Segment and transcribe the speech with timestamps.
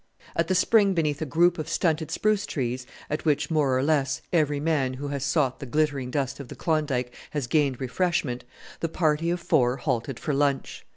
[0.35, 4.23] At the spring beneath a group of stunted spruce trees at which, more or less,
[4.33, 8.43] every man who has sought the glittering dust of the Klondike has gained refreshment
[8.79, 10.87] the party of four halted for lunch.